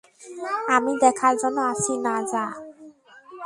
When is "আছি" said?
1.71-1.93